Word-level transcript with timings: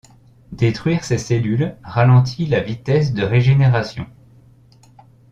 Détruire 0.51 1.03
ces 1.03 1.19
cellules 1.19 1.75
ralentit 1.83 2.47
la 2.47 2.59
vitesse 2.59 3.13
de 3.13 3.21
régénération. 3.21 4.07